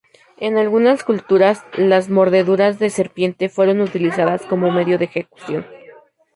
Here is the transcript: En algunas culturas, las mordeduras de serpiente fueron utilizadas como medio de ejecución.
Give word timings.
En 0.39 0.57
algunas 0.57 1.03
culturas, 1.03 1.63
las 1.77 2.09
mordeduras 2.09 2.79
de 2.79 2.89
serpiente 2.89 3.49
fueron 3.49 3.81
utilizadas 3.81 4.41
como 4.47 4.71
medio 4.71 4.97
de 4.97 5.05
ejecución. 5.05 5.63